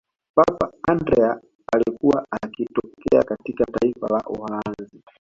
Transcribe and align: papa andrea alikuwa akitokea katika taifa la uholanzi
papa 0.35 0.71
andrea 0.87 1.39
alikuwa 1.73 2.25
akitokea 2.31 3.23
katika 3.23 3.65
taifa 3.65 4.07
la 4.07 4.23
uholanzi 4.27 5.01